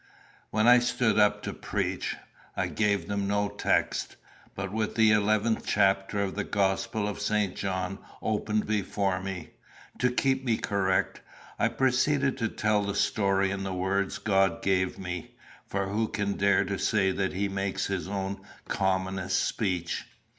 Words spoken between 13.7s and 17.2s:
words God gave me; for who can dare to say